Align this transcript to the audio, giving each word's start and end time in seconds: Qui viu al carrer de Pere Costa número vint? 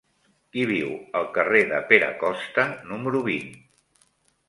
Qui 0.55 0.63
viu 0.69 0.95
al 1.19 1.27
carrer 1.35 1.63
de 1.73 1.83
Pere 1.93 2.09
Costa 2.25 2.67
número 2.95 3.25
vint? 3.33 3.57